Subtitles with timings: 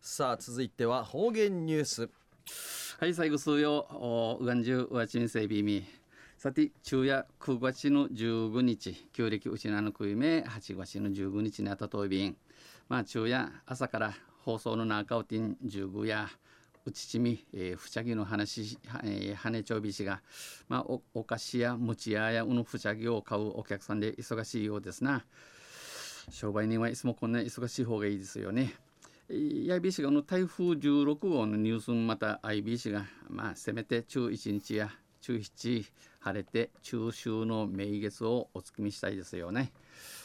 [0.00, 2.10] さあ続いては方言ニュース。
[3.00, 5.84] はい最後数曜おうがんじゅうわちんせいびみ。
[6.36, 12.36] さて昼夜9月の15日旧暦うちなのくいめ8月の15日にあたといびん
[12.88, 14.14] まあ昼夜朝から
[14.44, 16.28] 放送の中をてん15や
[16.86, 20.22] うちちみ、えー、ふちゃぎの話、えー、はねちょびしが、
[20.68, 25.24] まあ、おお菓子や餅屋やうのふちゃぎを買うお客さんで忙しいようですな。
[26.30, 28.74] 商売人はいつもこんな忙しい方がいいですよね。
[29.30, 35.84] IBC がの台風16号のニュースまた IBC がまあせめて中1日や中7
[36.20, 39.72] 晴れて中秋の名月をお月見したいですよね。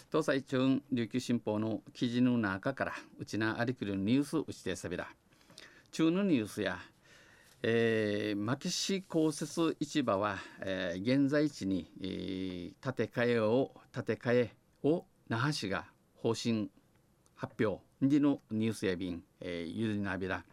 [0.09, 5.07] 東西中琉球新報の記事の中からうちなありくるニュースうちてさびら
[5.91, 6.77] 中のニュースや
[7.65, 15.85] えー、牧師公設市場は、えー、現在地に、えー、建て替えを建て替えを那覇市が
[16.17, 16.69] 方針
[17.35, 17.81] 発表。
[18.09, 20.43] でのニュースや便、えー、ゆりなびら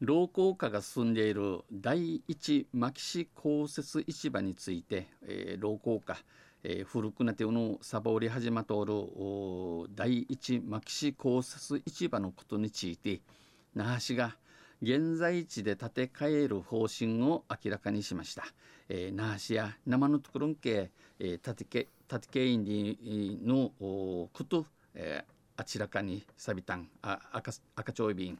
[0.00, 6.18] 老朽化が進んでいる第一牧師公設市場について、えー、老朽化、
[6.64, 13.20] えー、古くなってのサボり始まっておる第一牧師公設市場のことについて
[13.74, 14.36] 那覇市が
[14.82, 18.44] 現在地で建て替える方針を明らかにしました。
[18.88, 25.31] えー、那覇市や生のところんけ、えー、建て建て替えのこと、えー、
[25.62, 28.38] あちらかにさびたんあ赤赤ちょうびん。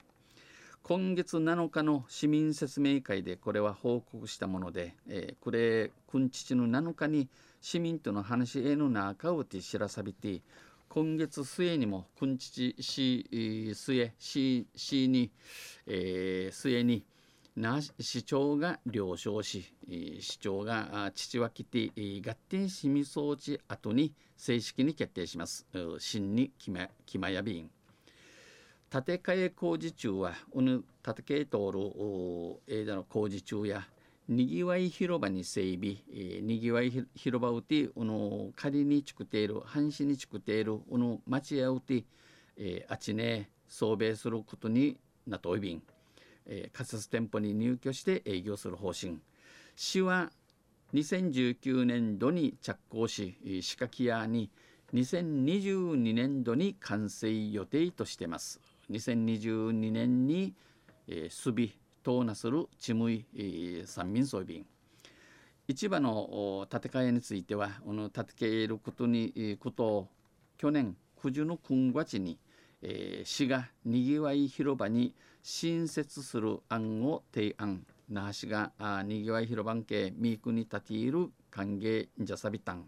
[0.82, 7.28] 今月7日の市民説明会でこれは報告したもので、えー、これ君父の7日に
[7.60, 10.42] 市民との話への中をて知らさびて
[10.88, 15.30] 今月末にもくんちちし末ししに、
[15.86, 17.04] えー、末に
[17.54, 19.74] 那市長が了承し
[20.20, 21.92] 市長が父は来て
[22.24, 25.66] 合点市民装置後に正式に決定します。
[25.98, 27.70] 新に決ま決まやびん。
[28.90, 33.86] 建て替え工事中はうぬ建て替え通る枝の工事中や
[34.28, 42.04] にぎわい広場に整備、えー、にぎわい広場うてうの仮に作っている半紙に作っているうの町屋うて、
[42.56, 44.96] えー、あちね送迎することに
[45.26, 45.82] なといびん。
[46.46, 49.18] えー、仮設店舗に入居して営業する方針。
[49.76, 50.30] 市は
[50.94, 54.50] 2019年度に着工し仕掛け屋に
[54.92, 58.60] 2022年度に完成予定としています。
[58.90, 60.54] 2022年に、
[61.08, 64.66] えー、すびとなするちむい、えー、三民総便
[65.68, 70.08] 市場の建て替えについてはこの建て替えることに、えー、ことを
[70.58, 72.36] 去年九十の今月に、
[72.82, 82.84] えー、市がにぎわい広場に新設する案を提案那覇市があにぎわい広場系ミークに立ている歓迎じゃさびたん、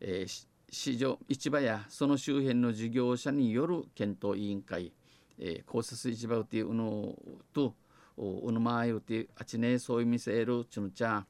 [0.00, 4.92] えー、市場市場やその周辺の事業者による検討委員会、
[5.38, 7.14] えー、公設市場っていうの
[7.52, 7.74] と
[8.16, 11.24] うぬまいうてあちねそういう店るちぬちゃ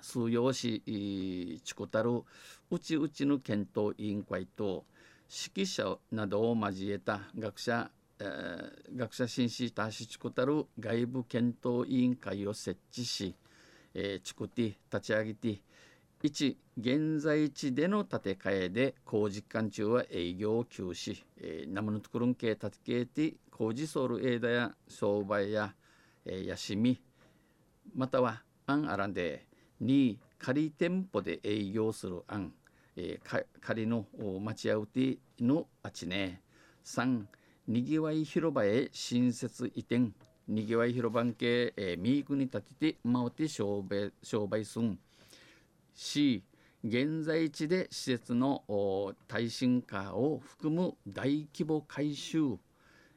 [0.00, 2.22] 数用紙ちこたる
[2.70, 4.84] うちうちの検討委員会と
[5.28, 13.34] 指揮者などを交えた学者、えー、学者紳士たしちこたる外部検討委員会を設置し、
[13.94, 15.60] えー、ちくて立ち上げて
[16.22, 25.74] 1現在地での建て替えで工事期間中は営業を休止、えー、生のところんけ建て替えて工事ソールエーダや商売や、
[26.24, 27.00] えー、やしみ
[27.94, 29.46] またはアンアランで
[29.82, 32.52] 2仮店舗で営業する案。
[32.96, 34.06] えー、仮の
[34.40, 36.40] 待合うてのあちね。
[36.84, 37.24] 3
[37.66, 40.10] にぎわい広場へ新設移転。
[40.46, 44.98] にぎわい広場系、えー、ミークに立ててまうて商売商売すん。
[45.94, 46.42] C
[46.84, 48.62] 現在地で施設の
[49.26, 52.58] 耐震化を含む大規模改修、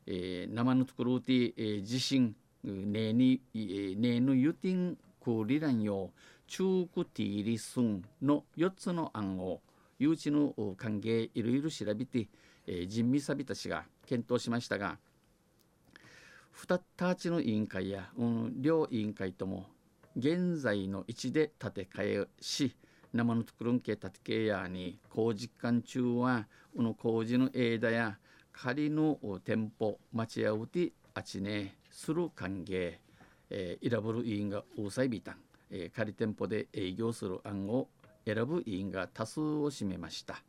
[0.05, 2.33] えー、生の作るうて、えー、地震
[2.63, 6.11] ねに、えー、ねぬゆてんくりらんよ。
[6.47, 9.61] 中古ティーリスンの4つの案を
[9.99, 12.27] 誘致の歓迎いろいろ調べて、
[12.65, 14.97] えー、人味さびたちが検討しましたが
[16.51, 19.67] 二たちの委員会や、うん、両委員会とも
[20.15, 22.75] 現在の位置で建て替えし
[23.13, 28.17] 生の作るんけ建て替えやに工事期間中はこの工事の枝や
[28.51, 32.93] 仮の店舗待ち合うてあちねする歓迎、
[33.49, 35.33] えー、イラブル委員が大さいびた。
[35.33, 35.35] ん、
[35.71, 37.87] えー、仮店舗で営業する案を
[38.25, 40.43] 選ぶ委員が多数を占めました。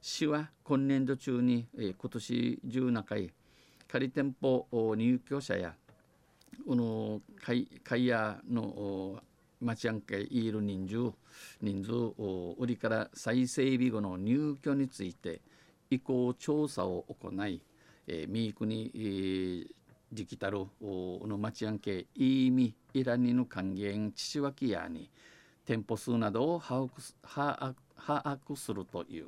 [0.00, 3.32] 市は今年度中に、えー、今年中中回
[3.86, 4.66] 仮店舗
[4.96, 5.74] 入居者や
[6.66, 9.22] この会会屋の
[9.60, 11.12] 町案会いる人数
[11.60, 15.40] 人数を売りから再整備後の入居について
[15.90, 17.62] 意向調査を行い、
[18.06, 19.66] えー、ミークに、えー、
[20.12, 25.10] じきたるの町案件いい意味いらにの還元父脇やに
[25.64, 27.74] 店舗数などを把握す把
[28.46, 29.26] 握するという、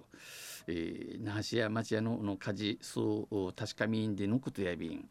[0.66, 3.00] えー、那覇市や町屋のの家事数
[3.54, 5.08] 確かみんでのことやびん。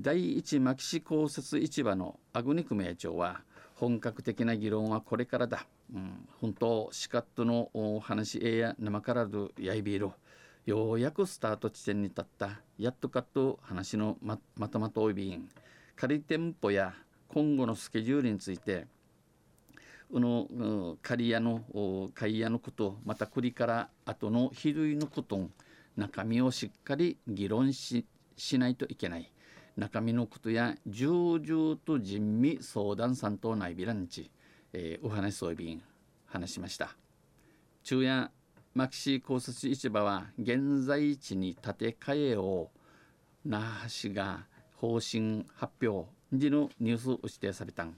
[0.00, 3.42] 第一牧師公設市場のアグニク名長は
[3.74, 10.14] 本格的な議論はこれからだ、うん、本当シカットの話えや生からるやいびろ。
[10.66, 12.60] ようやくスタート地点に立った。
[12.78, 15.48] やっとかと話のままとまといびん。
[15.96, 16.94] 仮店舗や
[17.28, 18.86] 今後のスケジュールについて
[20.12, 25.48] この仮屋の会屋のことまた栗から後の比類のこと
[25.96, 29.32] 中身をしっかり議論ししないといけない。
[29.76, 34.30] 中身のことや重々と人味相談さんと内ビランチ、
[34.72, 35.82] えー、お話そうびん。
[36.26, 36.96] 話しました。
[37.82, 38.30] 昼夜
[38.72, 42.70] マキシ公設市場は現在地に建て替えを
[43.44, 44.46] 那覇市が
[44.76, 47.96] 方針発表時のニュースを指定されたん。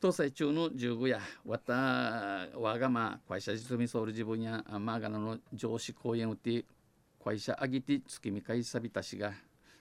[0.00, 6.64] 東西中の十五やわたわがま会社実務ソウル自分やマーガナの上司公演をて
[7.22, 9.34] 会社あぎて月見会さびたしが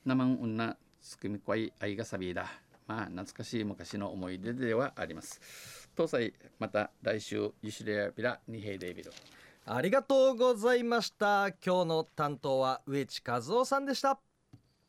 [0.06, 2.52] 生んな月見会愛がさびだ。
[2.86, 5.40] まあ懐かしい昔の思い出ではあります。
[5.96, 9.12] 東西また来週ユシレアビラ二平デイビド
[9.72, 11.50] ありがとうございました。
[11.64, 14.20] 今日の担当は植地和夫さんでした。